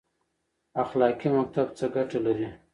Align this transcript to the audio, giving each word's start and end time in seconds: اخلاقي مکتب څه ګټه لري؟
اخلاقي 0.83 1.29
مکتب 1.37 1.67
څه 1.77 1.85
ګټه 1.95 2.19
لري؟ 2.25 2.49